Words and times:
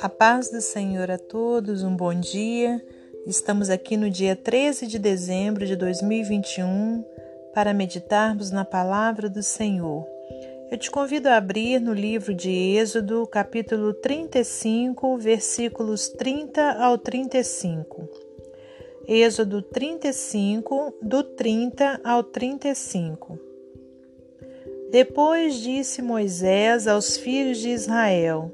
A 0.00 0.08
paz 0.08 0.50
do 0.50 0.60
Senhor 0.60 1.10
a 1.10 1.18
todos, 1.18 1.82
um 1.82 1.96
bom 1.96 2.14
dia. 2.14 2.80
Estamos 3.26 3.70
aqui 3.70 3.96
no 3.96 4.08
dia 4.08 4.36
13 4.36 4.86
de 4.86 4.98
dezembro 4.98 5.66
de 5.66 5.74
2021 5.74 7.04
para 7.54 7.74
meditarmos 7.74 8.50
na 8.50 8.64
palavra 8.64 9.28
do 9.28 9.42
Senhor. 9.42 10.06
Eu 10.70 10.78
te 10.78 10.90
convido 10.90 11.28
a 11.28 11.36
abrir 11.36 11.80
no 11.80 11.92
livro 11.92 12.32
de 12.32 12.50
Êxodo, 12.50 13.26
capítulo 13.26 13.92
35, 13.94 15.18
versículos 15.18 16.08
30 16.10 16.72
ao 16.72 16.96
35. 16.96 18.08
Êxodo 19.08 19.62
35, 19.62 20.94
do 21.02 21.24
30 21.24 22.00
ao 22.04 22.22
35. 22.22 23.39
Depois 24.90 25.54
disse 25.54 26.02
Moisés 26.02 26.88
aos 26.88 27.16
filhos 27.16 27.58
de 27.58 27.68
Israel: 27.68 28.50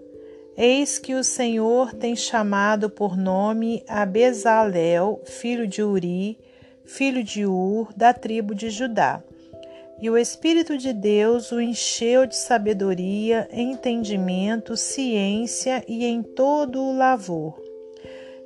Eis 0.54 0.98
que 0.98 1.14
o 1.14 1.24
Senhor 1.24 1.94
tem 1.94 2.14
chamado 2.14 2.90
por 2.90 3.16
nome 3.16 3.82
a 3.88 4.04
Bezalel, 4.04 5.22
filho 5.24 5.66
de 5.66 5.82
Uri, 5.82 6.38
filho 6.84 7.24
de 7.24 7.46
Ur, 7.46 7.90
da 7.96 8.12
tribo 8.12 8.54
de 8.54 8.68
Judá. 8.68 9.22
E 9.98 10.10
o 10.10 10.18
Espírito 10.18 10.76
de 10.76 10.92
Deus 10.92 11.52
o 11.52 11.58
encheu 11.58 12.26
de 12.26 12.36
sabedoria, 12.36 13.48
entendimento, 13.50 14.76
ciência 14.76 15.82
e 15.88 16.04
em 16.04 16.22
todo 16.22 16.82
o 16.82 16.94
lavor. 16.94 17.58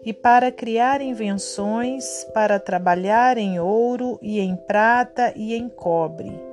E 0.04 0.12
para 0.12 0.52
criar 0.52 1.02
invenções, 1.02 2.24
para 2.32 2.60
trabalhar 2.60 3.36
em 3.36 3.58
ouro 3.58 4.16
e 4.22 4.38
em 4.38 4.54
prata 4.54 5.32
e 5.34 5.54
em 5.54 5.68
cobre, 5.68 6.49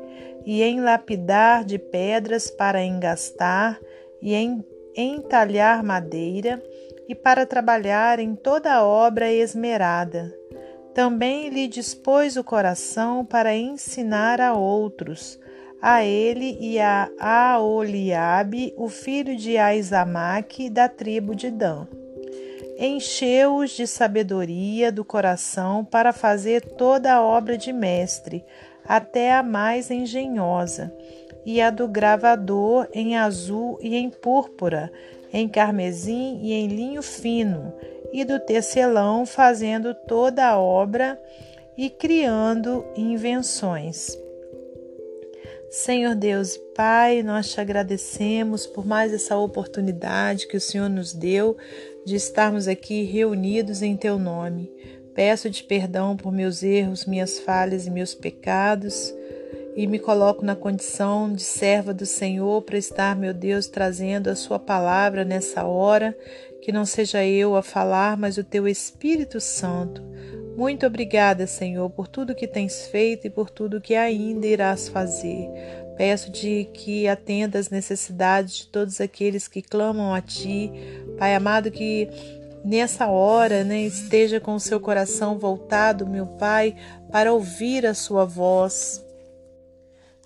e 0.49 0.63
em 0.63 0.79
lapidar 0.79 1.65
de 1.65 1.77
pedras 1.77 2.49
para 2.49 2.81
engastar, 2.81 3.77
e 4.21 4.33
em 4.33 4.63
entalhar 4.95 5.84
madeira 5.84 6.63
e 7.05 7.13
para 7.13 7.45
trabalhar 7.45 8.17
em 8.17 8.34
toda 8.34 8.71
a 8.71 8.85
obra 8.85 9.29
esmerada. 9.29 10.34
Também 10.95 11.49
lhe 11.49 11.67
dispôs 11.67 12.37
o 12.37 12.45
coração 12.45 13.26
para 13.26 13.57
ensinar 13.57 14.39
a 14.39 14.54
outros, 14.54 15.37
a 15.81 16.05
ele 16.05 16.57
e 16.61 16.79
a 16.79 17.09
Aoliabe, 17.20 18.73
o 18.77 18.87
filho 18.87 19.35
de 19.35 19.57
Aizamaque, 19.57 20.70
da 20.70 20.87
tribo 20.87 21.35
de 21.35 21.51
Dan. 21.51 21.87
Encheu-os 22.79 23.71
de 23.71 23.85
sabedoria 23.85 24.93
do 24.93 25.04
coração 25.04 25.84
para 25.84 26.13
fazer 26.13 26.61
toda 26.61 27.13
a 27.13 27.21
obra 27.21 27.57
de 27.57 27.73
mestre, 27.73 28.45
até 28.88 29.34
a 29.34 29.43
mais 29.43 29.91
engenhosa 29.91 30.93
e 31.46 31.62
a 31.62 31.70
do 31.70 31.88
gravador 31.88 32.88
em 32.94 33.16
azul 33.18 33.77
e 33.82 33.96
em 33.96 34.10
púrpura, 34.10 34.91
em 35.32 35.48
carmesim 35.48 36.40
e 36.41 36.54
em 36.54 36.68
linho 36.68 37.02
fino, 37.02 37.74
e 38.12 38.26
do 38.26 38.40
tecelão 38.40 39.26
fazendo 39.26 39.94
toda 39.94 40.46
a 40.46 40.60
obra 40.60 41.20
e 41.77 41.90
criando 41.90 42.85
invenções. 42.96 44.18
Senhor 45.70 46.16
Deus 46.16 46.55
e 46.55 46.60
Pai, 46.74 47.24
nós 47.24 47.51
te 47.51 47.60
agradecemos 47.60 48.66
por 48.66 48.85
mais 48.85 49.13
essa 49.13 49.38
oportunidade 49.38 50.48
que 50.48 50.55
o 50.55 50.62
Senhor 50.62 50.90
nos 50.90 51.13
deu 51.13 51.57
de 52.05 52.16
estarmos 52.16 52.68
aqui 52.68 53.04
reunidos 53.04 53.82
em 53.82 53.96
Teu 53.98 54.18
nome. 54.18 54.72
Peço-te 55.18 55.63
perdão 55.63 56.15
por 56.15 56.32
meus 56.32 56.62
erros, 56.62 57.07
minhas 57.07 57.40
falhas 57.40 57.87
e 57.87 57.90
meus 57.90 58.13
pecados 58.13 59.12
e 59.76 59.87
me 59.87 59.98
coloco 59.98 60.46
na 60.46 60.55
condição 60.55 61.34
de 61.34 61.41
serva 61.41 61.91
do 61.91 62.05
Senhor 62.05 62.62
para 62.62 62.77
estar, 62.77 63.15
meu 63.15 63.34
Deus, 63.34 63.65
trazendo 63.65 64.29
a 64.29 64.35
Sua 64.35 64.59
palavra 64.59 65.25
nessa 65.25 65.66
hora, 65.66 66.16
que 66.62 66.72
não 66.72 66.85
seja 66.85 67.25
eu 67.25 67.56
a 67.56 67.63
falar, 67.63 68.16
mas 68.16 68.38
o 68.38 68.44
Teu 68.44 68.67
Espírito 68.67 69.41
Santo. 69.41 70.03
Muito 70.55 70.85
obrigada, 70.85 71.47
Senhor, 71.47 71.89
por 71.89 72.07
tudo 72.07 72.35
que 72.35 72.47
tens 72.47 72.85
feito 72.85 73.25
e 73.25 73.31
por 73.31 73.49
tudo 73.49 73.81
que 73.81 73.95
ainda 73.95 74.45
irás 74.45 74.88
fazer. 74.88 75.49
Peço-te 75.97 76.69
que 76.75 77.07
atenda 77.07 77.57
às 77.57 77.72
necessidades 77.72 78.57
de 78.57 78.67
todos 78.67 79.01
aqueles 79.01 79.47
que 79.47 79.63
clamam 79.63 80.13
a 80.13 80.22
Ti. 80.22 80.72
Pai 81.17 81.34
amado, 81.34 81.72
que 81.72 82.07
nessa 82.67 83.07
hora 83.07 83.63
né, 83.63 83.79
esteja 83.83 84.41
com 84.41 84.53
o 84.53 84.59
seu 84.59 84.78
coração 84.78 85.39
voltado, 85.39 86.05
meu 86.05 86.28
Pai, 86.28 86.75
para 87.09 87.31
ouvir 87.31 87.85
a 87.85 87.94
Sua 87.94 88.25
voz 88.25 89.01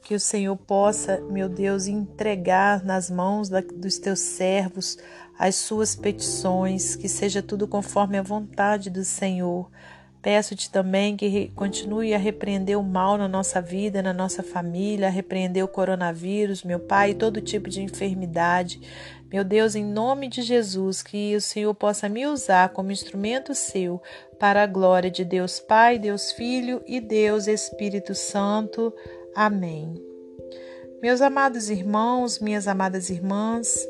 que 0.04 0.16
o 0.16 0.20
Senhor 0.20 0.58
possa, 0.58 1.22
meu 1.30 1.48
Deus, 1.48 1.86
entregar 1.86 2.84
nas 2.84 3.12
mãos 3.12 3.48
da, 3.48 3.62
dos 3.62 4.00
teus 4.00 4.20
servos 4.20 4.98
as 5.38 5.56
suas 5.56 5.96
petições, 5.96 6.96
que 6.96 7.08
seja 7.08 7.44
tudo 7.44 7.68
conforme 7.68 8.18
a 8.18 8.24
vontade 8.24 8.90
do 8.90 9.06
Senhor. 9.06 9.70
Peço-te 10.20 10.70
também 10.70 11.16
que 11.16 11.52
continue 11.56 12.14
a 12.14 12.18
repreender 12.18 12.78
o 12.78 12.84
mal 12.84 13.18
na 13.18 13.28
nossa 13.28 13.62
vida, 13.62 14.02
na 14.02 14.14
nossa 14.14 14.42
família, 14.42 15.08
a 15.08 15.12
repreender 15.12 15.64
o 15.64 15.68
coronavírus, 15.68 16.64
meu 16.64 16.80
Pai, 16.80 17.14
todo 17.14 17.40
tipo 17.40 17.70
de 17.70 17.82
enfermidade. 17.82 18.82
Meu 19.32 19.46
Deus, 19.46 19.76
em 19.76 19.86
nome 19.86 20.28
de 20.28 20.42
Jesus, 20.42 21.02
que 21.02 21.34
o 21.38 21.40
Senhor 21.40 21.74
possa 21.74 22.10
me 22.10 22.28
usar 22.28 22.68
como 22.74 22.92
instrumento 22.92 23.56
seu 23.56 24.02
para 24.38 24.62
a 24.62 24.68
glória 24.68 25.10
de 25.10 25.24
Deus 25.24 25.58
Pai, 25.58 25.98
Deus 25.98 26.34
Filho 26.34 26.84
e 26.86 27.00
Deus 27.00 27.48
Espírito 27.48 28.14
Santo. 28.14 28.94
Amém. 29.34 29.96
Meus 31.02 31.22
amados 31.22 31.70
irmãos, 31.70 32.40
minhas 32.40 32.68
amadas 32.68 33.10
irmãs, 33.10 33.88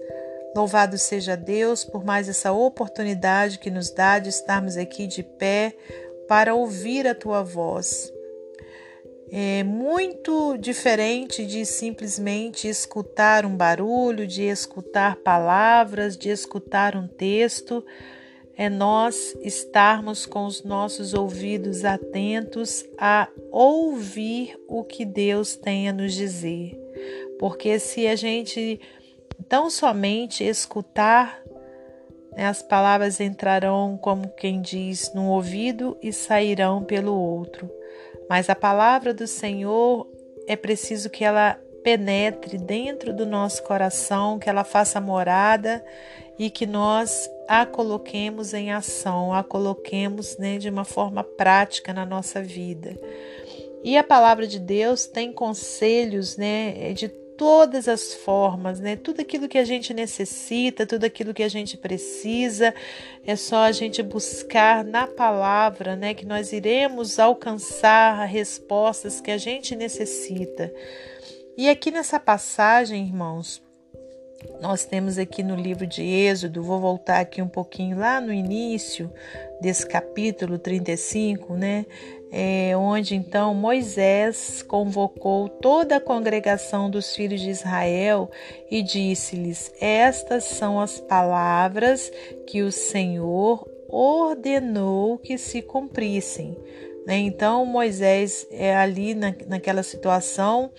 louvado 0.55 0.95
seja 0.99 1.35
Deus 1.35 1.83
por 1.83 2.05
mais 2.05 2.29
essa 2.29 2.51
oportunidade 2.51 3.57
que 3.57 3.71
nos 3.71 3.89
dá 3.89 4.19
de 4.19 4.29
estarmos 4.29 4.77
aqui 4.77 5.07
de 5.07 5.23
pé 5.23 5.75
para 6.27 6.53
ouvir 6.53 7.07
a 7.07 7.15
tua 7.15 7.41
voz. 7.41 8.10
É 9.31 9.63
muito 9.63 10.57
diferente 10.57 11.45
de 11.45 11.65
simplesmente 11.65 12.67
escutar 12.67 13.45
um 13.45 13.55
barulho, 13.55 14.27
de 14.27 14.43
escutar 14.43 15.15
palavras, 15.17 16.17
de 16.17 16.29
escutar 16.29 16.97
um 16.97 17.07
texto 17.07 17.83
é 18.61 18.69
nós 18.69 19.35
estarmos 19.41 20.27
com 20.27 20.45
os 20.45 20.63
nossos 20.63 21.15
ouvidos 21.15 21.83
atentos 21.83 22.85
a 22.95 23.27
ouvir 23.49 24.55
o 24.67 24.83
que 24.83 25.03
Deus 25.03 25.55
tem 25.55 25.89
a 25.89 25.93
nos 25.93 26.13
dizer. 26.13 26.79
Porque 27.39 27.79
se 27.79 28.05
a 28.05 28.15
gente 28.15 28.79
tão 29.49 29.67
somente 29.69 30.43
escutar, 30.43 31.41
né, 32.37 32.45
as 32.45 32.61
palavras 32.61 33.19
entrarão, 33.19 33.97
como 33.97 34.29
quem 34.29 34.61
diz, 34.61 35.11
no 35.13 35.29
ouvido 35.29 35.97
e 35.99 36.13
sairão 36.13 36.83
pelo 36.83 37.15
outro. 37.15 37.67
Mas 38.31 38.49
a 38.49 38.55
palavra 38.55 39.13
do 39.13 39.27
Senhor 39.27 40.07
é 40.47 40.55
preciso 40.55 41.09
que 41.09 41.21
ela 41.21 41.59
penetre 41.83 42.57
dentro 42.57 43.13
do 43.13 43.25
nosso 43.25 43.61
coração, 43.63 44.39
que 44.39 44.49
ela 44.49 44.63
faça 44.63 45.01
morada 45.01 45.83
e 46.39 46.49
que 46.49 46.65
nós 46.65 47.29
a 47.45 47.65
coloquemos 47.65 48.53
em 48.53 48.71
ação, 48.71 49.33
a 49.33 49.43
coloquemos 49.43 50.37
né, 50.37 50.57
de 50.57 50.69
uma 50.69 50.85
forma 50.85 51.25
prática 51.25 51.91
na 51.91 52.05
nossa 52.05 52.41
vida. 52.41 52.97
E 53.83 53.97
a 53.97 54.03
palavra 54.03 54.47
de 54.47 54.59
Deus 54.59 55.05
tem 55.05 55.33
conselhos 55.33 56.37
né, 56.37 56.93
de 56.93 57.09
todas 57.41 57.87
as 57.87 58.13
formas, 58.13 58.79
né? 58.79 58.95
Tudo 58.95 59.21
aquilo 59.21 59.47
que 59.47 59.57
a 59.57 59.65
gente 59.65 59.95
necessita, 59.95 60.85
tudo 60.85 61.05
aquilo 61.05 61.33
que 61.33 61.41
a 61.41 61.49
gente 61.49 61.75
precisa, 61.75 62.71
é 63.25 63.35
só 63.35 63.63
a 63.63 63.71
gente 63.71 64.03
buscar 64.03 64.85
na 64.85 65.07
palavra, 65.07 65.95
né? 65.95 66.13
Que 66.13 66.23
nós 66.23 66.53
iremos 66.53 67.17
alcançar 67.17 68.23
respostas 68.25 69.19
que 69.19 69.31
a 69.31 69.39
gente 69.39 69.75
necessita. 69.75 70.71
E 71.57 71.67
aqui 71.67 71.89
nessa 71.89 72.19
passagem, 72.19 73.07
irmãos, 73.07 73.59
nós 74.61 74.85
temos 74.85 75.17
aqui 75.17 75.41
no 75.41 75.55
livro 75.55 75.87
de 75.87 76.03
Êxodo, 76.03 76.61
vou 76.61 76.79
voltar 76.79 77.21
aqui 77.21 77.41
um 77.41 77.47
pouquinho 77.47 77.97
lá 77.97 78.21
no 78.21 78.31
início 78.31 79.11
desse 79.59 79.87
capítulo 79.87 80.59
35, 80.59 81.55
né? 81.55 81.87
É, 82.31 82.77
onde 82.77 83.13
então 83.13 83.53
Moisés 83.53 84.63
convocou 84.63 85.49
toda 85.49 85.97
a 85.97 86.01
congregação 86.01 86.89
dos 86.89 87.13
filhos 87.13 87.41
de 87.41 87.49
Israel 87.49 88.31
e 88.69 88.81
disse-lhes: 88.81 89.73
Estas 89.81 90.45
são 90.45 90.79
as 90.79 90.99
palavras 90.99 92.09
que 92.47 92.61
o 92.61 92.71
Senhor 92.71 93.69
ordenou 93.89 95.17
que 95.17 95.37
se 95.37 95.61
cumprissem. 95.61 96.57
Né? 97.05 97.17
Então 97.17 97.65
Moisés 97.65 98.47
é 98.49 98.73
ali 98.75 99.13
na, 99.13 99.35
naquela 99.47 99.83
situação 99.83 100.71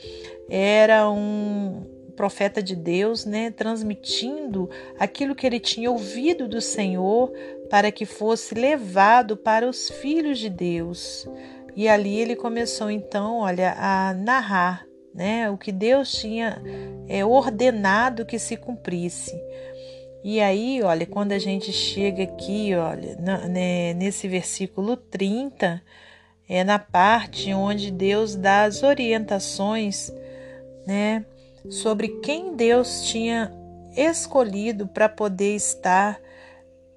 era 0.48 1.10
um, 1.10 1.82
profeta 2.12 2.62
de 2.62 2.76
Deus, 2.76 3.24
né, 3.24 3.50
transmitindo 3.50 4.70
aquilo 4.98 5.34
que 5.34 5.46
ele 5.46 5.58
tinha 5.58 5.90
ouvido 5.90 6.46
do 6.46 6.60
Senhor 6.60 7.32
para 7.72 7.90
que 7.90 8.04
fosse 8.04 8.54
levado 8.54 9.34
para 9.34 9.66
os 9.66 9.88
filhos 9.88 10.38
de 10.38 10.50
Deus. 10.50 11.26
E 11.74 11.88
ali 11.88 12.20
ele 12.20 12.36
começou 12.36 12.90
então, 12.90 13.38
olha, 13.38 13.74
a 13.78 14.12
narrar, 14.12 14.84
né? 15.14 15.48
O 15.48 15.56
que 15.56 15.72
Deus 15.72 16.12
tinha 16.12 16.62
é, 17.08 17.24
ordenado 17.24 18.26
que 18.26 18.38
se 18.38 18.58
cumprisse. 18.58 19.34
E 20.22 20.38
aí, 20.38 20.82
olha, 20.82 21.06
quando 21.06 21.32
a 21.32 21.38
gente 21.38 21.72
chega 21.72 22.24
aqui, 22.24 22.74
olha, 22.74 23.16
na, 23.18 23.48
né, 23.48 23.94
nesse 23.94 24.28
versículo 24.28 24.94
30, 24.94 25.82
é 26.46 26.62
na 26.62 26.78
parte 26.78 27.54
onde 27.54 27.90
Deus 27.90 28.36
dá 28.36 28.64
as 28.64 28.82
orientações, 28.82 30.12
né, 30.86 31.24
sobre 31.70 32.08
quem 32.20 32.54
Deus 32.54 33.06
tinha 33.06 33.50
escolhido 33.96 34.86
para 34.86 35.08
poder 35.08 35.56
estar 35.56 36.20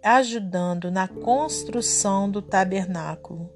ajudando 0.05 0.91
na 0.91 1.07
construção 1.07 2.29
do 2.29 2.39
tabernáculo. 2.39 3.49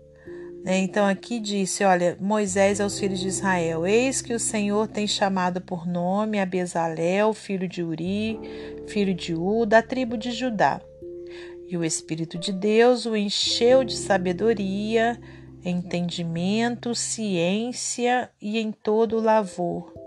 Né? 0.64 0.80
Então 0.80 1.06
aqui 1.06 1.40
disse: 1.40 1.84
Olha, 1.84 2.18
Moisés 2.20 2.82
aos 2.82 2.98
filhos 3.00 3.20
de 3.20 3.28
Israel: 3.28 3.86
Eis 3.86 4.22
que 4.22 4.34
o 4.34 4.40
Senhor 4.40 4.88
tem 4.88 5.08
chamado 5.08 5.62
por 5.62 5.88
nome 5.88 6.40
a 6.40 6.46
Bezalel, 6.46 7.34
filho 7.34 7.68
de 7.68 7.84
Uri, 7.84 8.40
filho 8.88 9.14
de 9.14 9.36
U, 9.36 9.66
da 9.66 9.82
tribo 9.82 10.18
de 10.18 10.32
Judá. 10.32 10.82
E 11.68 11.78
o 11.78 11.84
Espírito 11.84 12.38
de 12.40 12.52
Deus 12.52 13.06
o 13.06 13.16
encheu 13.16 13.84
de 13.84 13.96
sabedoria, 13.96 15.20
entendimento, 15.64 16.96
ciência 16.96 18.30
e 18.42 18.58
em 18.58 18.72
todo 18.72 19.18
o 19.18 19.22
lavor. 19.22 19.99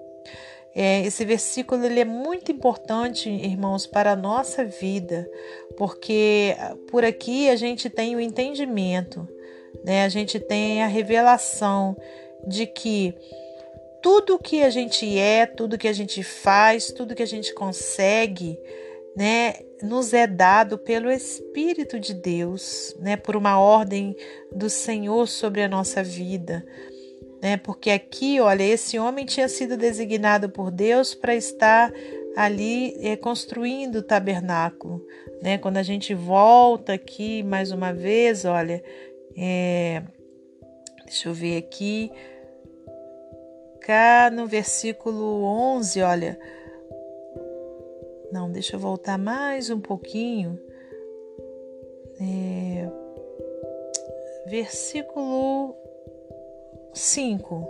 É, 0.75 1.05
esse 1.05 1.25
versículo 1.25 1.85
ele 1.85 2.01
é 2.01 2.05
muito 2.05 2.51
importante, 2.51 3.29
irmãos, 3.29 3.87
para 3.87 4.13
a 4.13 4.17
nossa 4.17 4.65
vida, 4.65 5.29
porque 5.77 6.57
por 6.91 7.05
aqui 7.05 7.51
a 7.51 7.57
gente 7.57 7.91
tem 7.91 8.17
o 8.17 8.21
entendimento 8.21 9.29
né? 9.85 10.05
A 10.05 10.09
gente 10.09 10.39
tem 10.39 10.83
a 10.83 10.87
revelação 10.87 11.97
de 12.47 12.67
que 12.67 13.15
tudo 14.03 14.39
que 14.39 14.63
a 14.63 14.71
gente 14.71 15.19
é, 15.19 15.47
tudo 15.47 15.79
que 15.79 15.89
a 15.89 15.93
gente 15.93 16.23
faz, 16.23 16.93
tudo 16.93 17.15
que 17.15 17.23
a 17.23 17.27
gente 17.27 17.55
consegue, 17.55 18.59
né, 19.17 19.55
nos 19.83 20.13
é 20.13 20.27
dado 20.27 20.77
pelo 20.77 21.11
Espírito 21.11 22.01
de 22.01 22.15
Deus, 22.15 22.97
né, 22.99 23.17
por 23.17 23.37
uma 23.37 23.61
ordem 23.61 24.17
do 24.51 24.69
Senhor 24.69 25.29
sobre 25.29 25.63
a 25.63 25.69
nossa 25.69 26.03
vida, 26.03 26.65
né? 27.43 27.57
Porque 27.57 27.91
aqui, 27.91 28.41
olha, 28.41 28.63
esse 28.63 28.99
homem 29.01 29.27
tinha 29.27 29.49
sido 29.49 29.77
designado 29.77 30.49
por 30.49 30.71
Deus 30.71 31.13
para 31.13 31.35
estar 31.35 31.93
ali 32.37 32.95
é, 33.05 33.17
construindo 33.17 33.97
o 33.97 34.03
tabernáculo, 34.03 35.05
né? 35.43 35.59
Quando 35.59 35.77
a 35.79 35.83
gente 35.83 36.15
volta 36.15 36.93
aqui 36.93 37.43
mais 37.43 37.73
uma 37.73 37.93
vez, 37.93 38.45
olha, 38.45 38.83
é, 39.37 40.05
deixa 41.05 41.29
eu 41.29 41.35
ver 41.35 41.59
aqui. 41.59 42.13
Cá 43.81 44.31
no 44.31 44.47
versículo 44.47 45.43
11, 45.43 46.01
olha. 46.03 46.39
Não, 48.31 48.51
deixa 48.51 48.77
eu 48.77 48.81
voltar 48.81 49.19
mais 49.19 49.69
um 49.69 49.81
pouquinho. 49.81 50.59
É, 52.21 52.89
versículo 54.49 55.77
5. 56.93 57.69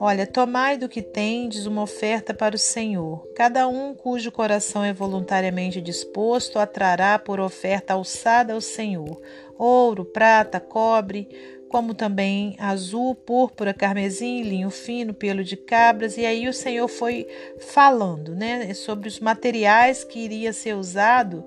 Olha, 0.00 0.26
tomai 0.26 0.78
do 0.78 0.88
que 0.88 1.02
tendes 1.02 1.66
uma 1.66 1.82
oferta 1.82 2.32
para 2.32 2.54
o 2.54 2.58
Senhor. 2.58 3.26
Cada 3.34 3.66
um 3.66 3.94
cujo 3.94 4.30
coração 4.30 4.84
é 4.84 4.92
voluntariamente 4.92 5.80
disposto 5.80 6.58
atrará 6.58 7.18
por 7.18 7.40
oferta 7.40 7.94
alçada 7.94 8.52
ao 8.52 8.60
Senhor 8.60 9.20
ouro, 9.58 10.04
prata, 10.04 10.60
cobre, 10.60 11.28
como 11.68 11.92
também 11.92 12.56
azul, 12.58 13.14
púrpura, 13.14 13.74
carmesim, 13.74 14.42
linho 14.42 14.70
fino, 14.70 15.12
pelo 15.12 15.44
de 15.44 15.56
cabras. 15.56 16.16
E 16.16 16.24
aí 16.24 16.48
o 16.48 16.52
Senhor 16.52 16.88
foi 16.88 17.26
falando, 17.58 18.34
né, 18.34 18.72
sobre 18.72 19.08
os 19.08 19.20
materiais 19.20 20.02
que 20.04 20.20
iria 20.20 20.52
ser 20.52 20.74
usado, 20.74 21.44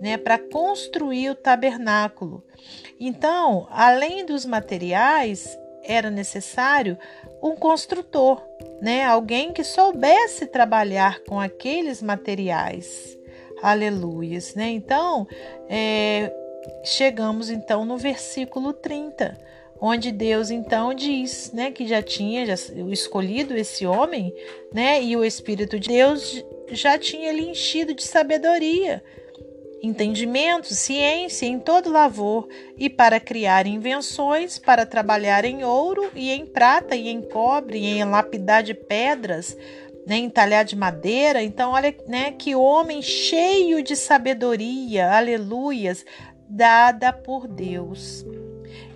né, 0.00 0.18
para 0.18 0.36
construir 0.36 1.30
o 1.30 1.34
tabernáculo. 1.34 2.44
Então, 3.00 3.66
além 3.70 4.26
dos 4.26 4.44
materiais, 4.44 5.58
era 5.84 6.10
necessário 6.10 6.98
um 7.42 7.56
construtor, 7.56 8.42
né? 8.80 9.04
Alguém 9.04 9.52
que 9.52 9.64
soubesse 9.64 10.46
trabalhar 10.46 11.20
com 11.20 11.40
aqueles 11.40 12.02
materiais. 12.02 13.18
Aleluias, 13.62 14.54
né? 14.54 14.70
Então, 14.70 15.26
é, 15.68 16.32
chegamos 16.84 17.50
então 17.50 17.84
no 17.84 17.96
versículo 17.96 18.72
30, 18.72 19.36
onde 19.80 20.12
Deus 20.12 20.50
então 20.50 20.94
diz, 20.94 21.52
né, 21.52 21.70
que 21.70 21.86
já 21.86 22.02
tinha 22.02 22.46
já, 22.46 22.54
escolhido 22.90 23.56
esse 23.56 23.86
homem, 23.86 24.34
né, 24.72 25.02
e 25.02 25.16
o 25.16 25.24
Espírito 25.24 25.78
de 25.78 25.88
Deus 25.88 26.44
já 26.70 26.98
tinha 26.98 27.32
lhe 27.32 27.48
enchido 27.48 27.94
de 27.94 28.02
sabedoria 28.02 29.02
entendimento, 29.82 30.72
ciência 30.72 31.44
em 31.44 31.58
todo 31.58 31.90
lavor, 31.90 32.48
e 32.78 32.88
para 32.88 33.18
criar 33.18 33.66
invenções, 33.66 34.58
para 34.58 34.86
trabalhar 34.86 35.44
em 35.44 35.64
ouro 35.64 36.08
e 36.14 36.30
em 36.30 36.46
prata 36.46 36.94
e 36.94 37.08
em 37.08 37.20
cobre 37.20 37.78
e 37.78 37.98
em 37.98 38.04
lapidar 38.04 38.62
de 38.62 38.74
pedras, 38.74 39.56
né, 40.06 40.16
em 40.16 40.30
talhar 40.30 40.64
de 40.64 40.76
madeira. 40.76 41.42
Então, 41.42 41.72
olha, 41.72 41.94
né, 42.06 42.30
que 42.30 42.54
homem 42.54 43.02
cheio 43.02 43.82
de 43.82 43.96
sabedoria, 43.96 45.10
aleluias, 45.10 46.04
dada 46.48 47.12
por 47.12 47.48
Deus. 47.48 48.24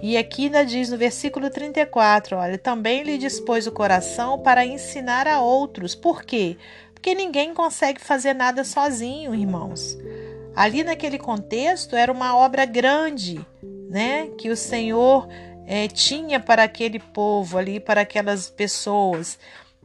E 0.00 0.16
aqui 0.16 0.44
ainda 0.44 0.64
diz 0.64 0.90
no 0.90 0.96
versículo 0.96 1.50
34, 1.50 2.36
olha, 2.36 2.58
também 2.58 3.02
lhe 3.02 3.18
dispôs 3.18 3.66
o 3.66 3.72
coração 3.72 4.38
para 4.38 4.64
ensinar 4.64 5.26
a 5.26 5.40
outros. 5.40 5.94
Por 5.94 6.22
quê? 6.22 6.56
Porque 6.94 7.14
ninguém 7.14 7.52
consegue 7.52 8.00
fazer 8.00 8.34
nada 8.34 8.62
sozinho, 8.62 9.34
irmãos. 9.34 9.98
Ali 10.56 10.82
naquele 10.82 11.18
contexto 11.18 11.94
era 11.94 12.10
uma 12.10 12.34
obra 12.34 12.64
grande, 12.64 13.46
né? 13.90 14.28
Que 14.38 14.48
o 14.48 14.56
Senhor 14.56 15.28
é, 15.66 15.86
tinha 15.86 16.40
para 16.40 16.62
aquele 16.62 16.98
povo 16.98 17.58
ali, 17.58 17.78
para 17.78 18.00
aquelas 18.00 18.48
pessoas. 18.48 19.38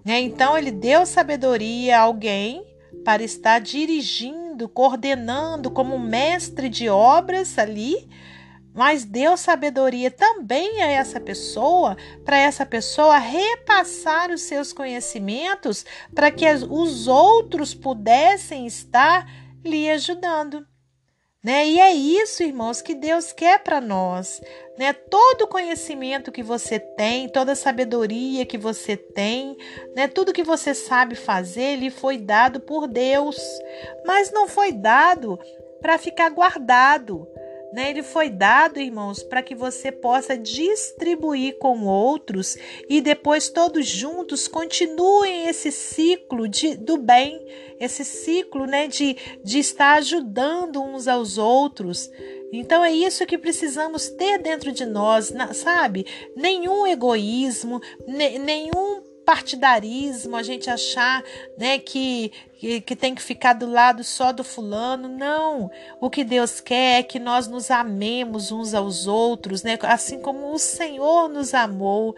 Né? 0.05 0.21
Então 0.21 0.57
ele 0.57 0.71
deu 0.71 1.05
sabedoria 1.05 1.99
a 1.99 2.03
alguém 2.03 2.65
para 3.03 3.21
estar 3.21 3.59
dirigindo, 3.59 4.69
coordenando 4.69 5.69
como 5.69 5.99
mestre 5.99 6.69
de 6.69 6.87
obras 6.87 7.57
ali, 7.57 8.07
mas 8.73 9.03
deu 9.03 9.35
sabedoria 9.35 10.09
também 10.09 10.81
a 10.81 10.89
essa 10.89 11.19
pessoa, 11.19 11.97
para 12.23 12.37
essa 12.37 12.65
pessoa 12.65 13.17
repassar 13.17 14.31
os 14.31 14.41
seus 14.43 14.71
conhecimentos, 14.71 15.85
para 16.15 16.31
que 16.31 16.45
os 16.69 17.07
outros 17.07 17.73
pudessem 17.73 18.65
estar 18.65 19.25
lhe 19.63 19.89
ajudando. 19.89 20.65
Né? 21.43 21.67
E 21.67 21.79
é 21.79 21.91
isso, 21.91 22.43
irmãos, 22.43 22.81
que 22.81 22.93
Deus 22.93 23.33
quer 23.33 23.63
para 23.63 23.81
nós. 23.81 24.39
Né? 24.77 24.93
Todo 24.93 25.47
conhecimento 25.47 26.31
que 26.31 26.43
você 26.43 26.79
tem, 26.79 27.27
toda 27.27 27.55
sabedoria 27.55 28.45
que 28.45 28.57
você 28.57 28.95
tem, 28.95 29.57
né? 29.95 30.07
tudo 30.07 30.33
que 30.33 30.43
você 30.43 30.75
sabe 30.75 31.15
fazer, 31.15 31.77
lhe 31.77 31.89
foi 31.89 32.17
dado 32.17 32.59
por 32.59 32.87
Deus. 32.87 33.37
Mas 34.05 34.31
não 34.31 34.47
foi 34.47 34.71
dado 34.71 35.39
para 35.81 35.97
ficar 35.97 36.29
guardado. 36.29 37.27
Né? 37.73 37.89
Ele 37.89 38.03
foi 38.03 38.29
dado, 38.29 38.79
irmãos, 38.79 39.23
para 39.23 39.41
que 39.41 39.55
você 39.55 39.91
possa 39.91 40.37
distribuir 40.37 41.57
com 41.57 41.85
outros 41.85 42.57
e 42.89 42.99
depois 42.99 43.49
todos 43.49 43.87
juntos 43.87 44.47
continuem 44.47 45.47
esse 45.47 45.71
ciclo 45.71 46.47
de, 46.47 46.75
do 46.75 46.97
bem, 46.97 47.39
esse 47.79 48.03
ciclo 48.03 48.65
né, 48.65 48.87
de, 48.87 49.15
de 49.43 49.59
estar 49.59 49.97
ajudando 49.97 50.83
uns 50.83 51.07
aos 51.07 51.37
outros. 51.37 52.11
Então 52.51 52.83
é 52.83 52.91
isso 52.91 53.25
que 53.25 53.37
precisamos 53.37 54.09
ter 54.09 54.37
dentro 54.37 54.73
de 54.73 54.85
nós, 54.85 55.31
sabe? 55.53 56.05
Nenhum 56.35 56.85
egoísmo, 56.85 57.81
nenhum 58.05 58.90
partidarismo, 59.25 60.35
a 60.35 60.43
gente 60.43 60.69
achar 60.69 61.23
né, 61.57 61.79
que, 61.79 62.31
que, 62.85 62.95
tem 62.95 63.15
que 63.15 63.21
ficar 63.21 63.53
do 63.53 63.65
lado 63.65 64.03
só 64.03 64.31
do 64.31 64.43
fulano. 64.43 65.07
Não. 65.07 65.69
O 65.99 66.09
que 66.09 66.23
Deus 66.23 66.59
quer 66.59 66.99
é 66.99 67.03
que 67.03 67.19
nós 67.19 67.47
nos 67.47 67.71
amemos 67.71 68.51
uns 68.51 68.73
aos 68.73 69.07
outros, 69.07 69.63
né? 69.63 69.77
assim 69.83 70.19
como 70.19 70.51
o 70.51 70.59
Senhor 70.59 71.29
nos 71.29 71.53
amou. 71.53 72.15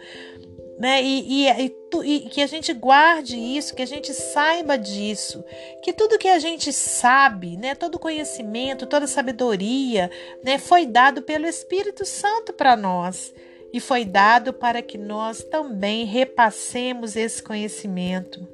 Né? 0.78 1.02
E, 1.02 1.46
e, 1.46 1.72
e, 2.02 2.16
e 2.16 2.20
que 2.28 2.42
a 2.42 2.46
gente 2.48 2.72
guarde 2.72 3.36
isso, 3.36 3.76
que 3.76 3.82
a 3.82 3.86
gente 3.86 4.12
saiba 4.12 4.76
disso, 4.76 5.44
que 5.82 5.92
tudo 5.92 6.18
que 6.18 6.26
a 6.26 6.40
gente 6.40 6.72
sabe, 6.72 7.56
né, 7.56 7.76
todo 7.76 7.96
conhecimento, 7.96 8.84
toda 8.84 9.06
sabedoria, 9.06 10.10
né, 10.42 10.58
foi 10.58 10.84
dado 10.84 11.22
pelo 11.22 11.46
Espírito 11.46 12.04
Santo 12.04 12.52
para 12.52 12.74
nós 12.74 13.32
e 13.74 13.80
foi 13.80 14.04
dado 14.04 14.52
para 14.52 14.80
que 14.80 14.96
nós 14.96 15.42
também 15.42 16.04
repassemos 16.04 17.16
esse 17.16 17.42
conhecimento. 17.42 18.46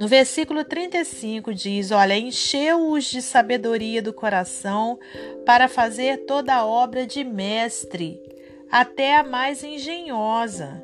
No 0.00 0.08
versículo 0.08 0.64
35 0.64 1.54
diz: 1.54 1.92
Olha, 1.92 2.18
encheu-os 2.18 3.04
de 3.04 3.22
sabedoria 3.22 4.02
do 4.02 4.12
coração 4.12 4.98
para 5.46 5.68
fazer 5.68 6.24
toda 6.24 6.52
a 6.56 6.66
obra 6.66 7.06
de 7.06 7.22
mestre, 7.22 8.20
até 8.68 9.14
a 9.14 9.22
mais 9.22 9.62
engenhosa. 9.62 10.82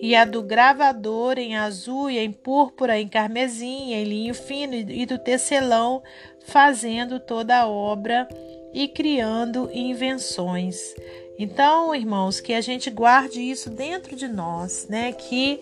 e 0.00 0.14
a 0.14 0.24
do 0.24 0.44
gravador 0.44 1.38
em 1.38 1.56
azul 1.56 2.08
e 2.08 2.18
em 2.18 2.32
púrpura, 2.32 2.98
em 2.98 3.08
carmesim, 3.08 3.92
em 3.92 4.04
linho 4.04 4.32
fino 4.32 4.74
e 4.74 5.04
do 5.04 5.18
tecelão, 5.18 6.02
fazendo 6.46 7.18
toda 7.20 7.58
a 7.58 7.68
obra 7.68 8.26
e 8.72 8.86
criando 8.86 9.68
invenções. 9.72 10.94
Então, 11.38 11.94
irmãos, 11.94 12.40
que 12.40 12.52
a 12.52 12.60
gente 12.60 12.90
guarde 12.90 13.40
isso 13.40 13.70
dentro 13.70 14.16
de 14.16 14.26
nós, 14.26 14.88
né? 14.88 15.12
Que 15.12 15.60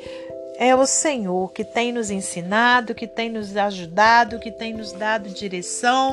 é 0.58 0.74
o 0.74 0.86
Senhor 0.86 1.52
que 1.52 1.64
tem 1.64 1.92
nos 1.92 2.10
ensinado, 2.10 2.94
que 2.94 3.06
tem 3.06 3.30
nos 3.30 3.56
ajudado, 3.56 4.38
que 4.38 4.50
tem 4.50 4.72
nos 4.74 4.92
dado 4.92 5.28
direção 5.28 6.10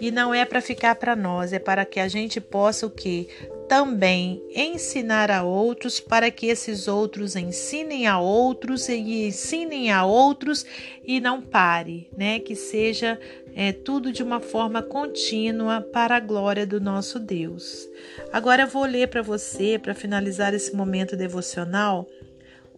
e 0.00 0.10
não 0.10 0.32
é 0.32 0.44
para 0.44 0.60
ficar 0.60 0.94
para 0.94 1.16
nós, 1.16 1.52
é 1.52 1.58
para 1.58 1.84
que 1.84 2.00
a 2.00 2.08
gente 2.08 2.40
possa 2.40 2.86
o 2.86 2.90
que 2.90 3.28
também 3.68 4.42
ensinar 4.54 5.30
a 5.30 5.42
outros, 5.42 5.98
para 5.98 6.30
que 6.30 6.46
esses 6.46 6.88
outros 6.88 7.34
ensinem 7.36 8.06
a 8.06 8.18
outros 8.18 8.88
e 8.88 9.26
ensinem 9.26 9.90
a 9.90 10.04
outros 10.04 10.66
e 11.02 11.20
não 11.20 11.40
pare, 11.40 12.10
né? 12.14 12.38
Que 12.38 12.54
seja 12.54 13.18
é, 13.54 13.72
tudo 13.72 14.12
de 14.12 14.22
uma 14.22 14.40
forma 14.40 14.82
contínua 14.82 15.80
para 15.80 16.16
a 16.16 16.20
glória 16.20 16.66
do 16.66 16.80
nosso 16.80 17.18
Deus. 17.18 17.88
Agora 18.30 18.64
eu 18.64 18.68
vou 18.68 18.84
ler 18.84 19.08
para 19.08 19.22
você, 19.22 19.78
para 19.78 19.94
finalizar 19.94 20.52
esse 20.52 20.74
momento 20.76 21.16
devocional, 21.16 22.06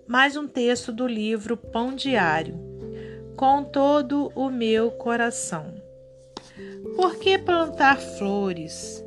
mais 0.07 0.37
um 0.37 0.47
texto 0.47 0.93
do 0.93 1.07
livro 1.07 1.57
Pão 1.57 1.95
Diário. 1.95 2.55
Com 3.37 3.65
todo 3.65 4.31
o 4.35 4.51
meu 4.51 4.91
coração. 4.91 5.75
Por 6.95 7.17
que 7.19 7.39
plantar 7.39 7.99
flores? 7.99 9.03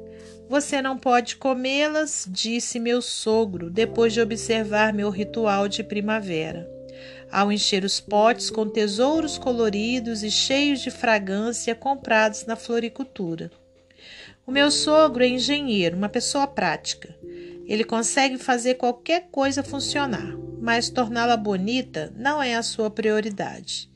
Você 0.49 0.81
não 0.81 0.97
pode 0.97 1.35
comê-las, 1.35 2.27
disse 2.27 2.79
meu 2.79 3.01
sogro, 3.01 3.69
depois 3.69 4.11
de 4.11 4.21
observar 4.21 4.91
meu 4.91 5.09
ritual 5.09 5.67
de 5.67 5.83
primavera. 5.83 6.67
Ao 7.31 7.51
encher 7.51 7.83
os 7.83 7.99
potes 7.99 8.49
com 8.49 8.67
tesouros 8.67 9.37
coloridos 9.37 10.23
e 10.23 10.31
cheios 10.31 10.79
de 10.79 10.89
fragrância 10.89 11.75
comprados 11.75 12.45
na 12.45 12.55
floricultura. 12.55 13.51
O 14.47 14.51
meu 14.51 14.71
sogro 14.71 15.23
é 15.23 15.27
engenheiro, 15.27 15.95
uma 15.95 16.09
pessoa 16.09 16.47
prática. 16.47 17.15
Ele 17.67 17.83
consegue 17.83 18.37
fazer 18.37 18.75
qualquer 18.75 19.27
coisa 19.29 19.61
funcionar, 19.61 20.46
mas 20.67 20.89
torná-la 20.89 21.37
bonita 21.37 22.11
não 22.17 22.43
é 22.43 22.53
a 22.53 22.61
sua 22.61 22.89
prioridade. 22.89 23.89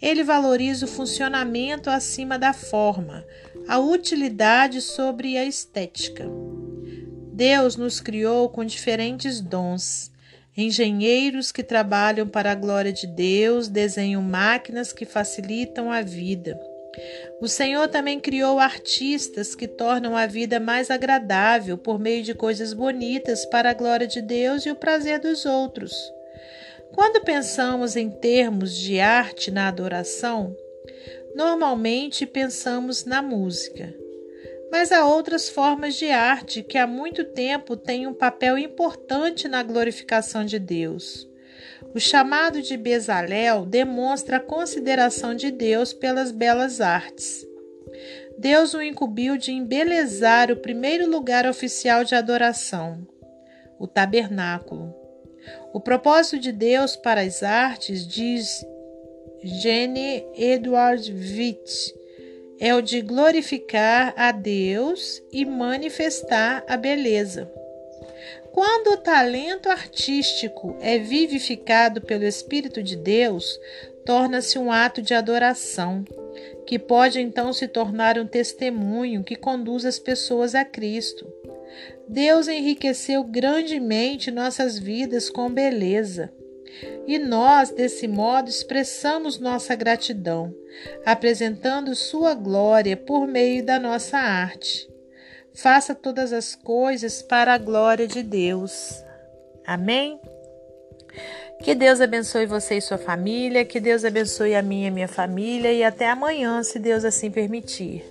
Ele 0.00 0.24
valoriza 0.24 0.86
o 0.86 0.88
funcionamento 0.88 1.90
acima 1.90 2.38
da 2.38 2.54
forma, 2.54 3.22
a 3.68 3.78
utilidade 3.78 4.80
sobre 4.80 5.36
a 5.36 5.44
estética. 5.44 6.24
Deus 7.30 7.76
nos 7.76 8.00
criou 8.00 8.48
com 8.48 8.64
diferentes 8.64 9.38
dons. 9.38 10.10
Engenheiros 10.56 11.52
que 11.52 11.62
trabalham 11.62 12.26
para 12.26 12.52
a 12.52 12.54
glória 12.54 12.90
de 12.90 13.06
Deus, 13.06 13.68
desenham 13.68 14.22
máquinas 14.22 14.94
que 14.94 15.04
facilitam 15.04 15.92
a 15.92 16.00
vida. 16.00 16.58
O 17.40 17.48
Senhor 17.48 17.88
também 17.88 18.20
criou 18.20 18.58
artistas 18.58 19.54
que 19.54 19.68
tornam 19.68 20.16
a 20.16 20.26
vida 20.26 20.58
mais 20.60 20.90
agradável 20.90 21.76
por 21.76 21.98
meio 21.98 22.22
de 22.22 22.34
coisas 22.34 22.72
bonitas 22.72 23.44
para 23.46 23.70
a 23.70 23.74
glória 23.74 24.06
de 24.06 24.22
Deus 24.22 24.64
e 24.64 24.70
o 24.70 24.76
prazer 24.76 25.18
dos 25.18 25.44
outros. 25.44 25.94
Quando 26.94 27.24
pensamos 27.24 27.96
em 27.96 28.08
termos 28.08 28.76
de 28.76 29.00
arte 29.00 29.50
na 29.50 29.68
adoração, 29.68 30.56
normalmente 31.34 32.24
pensamos 32.24 33.04
na 33.04 33.20
música. 33.20 33.92
Mas 34.70 34.92
há 34.92 35.04
outras 35.04 35.48
formas 35.48 35.94
de 35.96 36.10
arte 36.10 36.62
que 36.62 36.78
há 36.78 36.86
muito 36.86 37.24
tempo 37.24 37.76
têm 37.76 38.06
um 38.06 38.14
papel 38.14 38.56
importante 38.56 39.48
na 39.48 39.62
glorificação 39.62 40.44
de 40.44 40.58
Deus. 40.58 41.28
O 41.94 42.00
chamado 42.00 42.60
de 42.60 42.76
Bezalel 42.76 43.64
demonstra 43.64 44.38
a 44.38 44.40
consideração 44.40 45.34
de 45.34 45.50
Deus 45.50 45.92
pelas 45.92 46.32
belas 46.32 46.80
artes. 46.80 47.46
Deus 48.38 48.74
o 48.74 48.82
incumbiu 48.82 49.36
de 49.36 49.52
embelezar 49.52 50.50
o 50.50 50.56
primeiro 50.56 51.08
lugar 51.08 51.46
oficial 51.46 52.04
de 52.04 52.14
adoração, 52.14 53.06
o 53.78 53.86
tabernáculo. 53.86 54.94
O 55.72 55.80
propósito 55.80 56.38
de 56.38 56.50
Deus 56.50 56.96
para 56.96 57.20
as 57.20 57.42
artes, 57.42 58.06
diz 58.06 58.64
Jenny 59.42 60.24
Edward 60.34 61.12
Witt, 61.12 61.94
é 62.58 62.74
o 62.74 62.80
de 62.80 63.02
glorificar 63.02 64.14
a 64.16 64.32
Deus 64.32 65.22
e 65.30 65.44
manifestar 65.44 66.64
a 66.66 66.76
beleza. 66.76 67.50
Quando 68.54 68.92
o 68.92 68.96
talento 68.96 69.68
artístico 69.68 70.76
é 70.80 70.96
vivificado 70.96 72.00
pelo 72.00 72.22
Espírito 72.22 72.84
de 72.84 72.94
Deus, 72.94 73.58
torna-se 74.06 74.60
um 74.60 74.70
ato 74.70 75.02
de 75.02 75.12
adoração, 75.12 76.04
que 76.64 76.78
pode 76.78 77.20
então 77.20 77.52
se 77.52 77.66
tornar 77.66 78.16
um 78.16 78.28
testemunho 78.28 79.24
que 79.24 79.34
conduz 79.34 79.84
as 79.84 79.98
pessoas 79.98 80.54
a 80.54 80.64
Cristo. 80.64 81.26
Deus 82.06 82.46
enriqueceu 82.46 83.24
grandemente 83.24 84.30
nossas 84.30 84.78
vidas 84.78 85.28
com 85.28 85.50
beleza. 85.50 86.32
E 87.08 87.18
nós, 87.18 87.70
desse 87.70 88.06
modo, 88.06 88.48
expressamos 88.48 89.36
nossa 89.36 89.74
gratidão, 89.74 90.54
apresentando 91.04 91.92
Sua 91.96 92.34
glória 92.34 92.96
por 92.96 93.26
meio 93.26 93.64
da 93.64 93.80
nossa 93.80 94.16
arte. 94.16 94.93
Faça 95.54 95.94
todas 95.94 96.32
as 96.32 96.54
coisas 96.54 97.22
para 97.22 97.54
a 97.54 97.58
glória 97.58 98.06
de 98.06 98.22
Deus. 98.22 99.02
Amém? 99.66 100.20
Que 101.62 101.74
Deus 101.74 102.00
abençoe 102.00 102.44
você 102.44 102.76
e 102.76 102.80
sua 102.80 102.98
família, 102.98 103.64
que 103.64 103.80
Deus 103.80 104.04
abençoe 104.04 104.54
a 104.54 104.62
minha 104.62 104.88
e 104.88 104.90
minha 104.90 105.08
família 105.08 105.72
e 105.72 105.84
até 105.84 106.10
amanhã, 106.10 106.62
se 106.62 106.78
Deus 106.78 107.04
assim 107.04 107.30
permitir. 107.30 108.04